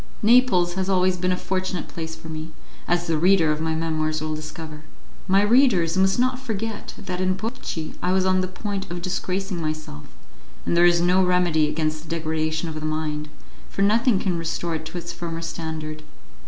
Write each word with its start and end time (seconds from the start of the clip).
Naples 0.23 0.73
has 0.73 0.89
always 0.89 1.15
been 1.15 1.31
a 1.31 1.37
fortunate 1.37 1.87
place 1.87 2.15
for 2.15 2.27
me, 2.27 2.49
as 2.87 3.05
the 3.05 3.19
reader 3.19 3.51
of 3.51 3.61
my 3.61 3.75
memoirs 3.75 4.19
will 4.19 4.33
discover. 4.33 4.81
My 5.27 5.43
readers 5.43 5.95
must 5.95 6.17
not 6.17 6.39
forget 6.39 6.95
that 6.97 7.21
in 7.21 7.35
Portici 7.35 7.93
I 8.01 8.11
was 8.11 8.25
on 8.25 8.41
the 8.41 8.47
point 8.47 8.89
of 8.89 9.03
disgracing 9.03 9.61
myself, 9.61 10.07
and 10.65 10.75
there 10.75 10.87
is 10.87 11.01
no 11.01 11.23
remedy 11.23 11.69
against 11.69 12.01
the 12.05 12.09
degradation 12.09 12.67
of 12.67 12.73
the 12.73 12.81
mind, 12.83 13.29
for 13.69 13.83
nothing 13.83 14.17
can 14.17 14.39
restore 14.39 14.73
it 14.73 14.85
to 14.87 14.97
its 14.97 15.13
former 15.13 15.43
standard. 15.43 16.01